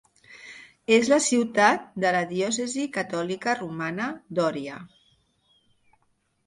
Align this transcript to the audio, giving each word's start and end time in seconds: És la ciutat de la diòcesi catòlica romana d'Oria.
És 0.95 1.11
la 1.13 1.19
ciutat 1.25 1.85
de 2.05 2.13
la 2.17 2.23
diòcesi 2.33 2.89
catòlica 2.99 3.57
romana 3.61 4.11
d'Oria. 4.39 4.81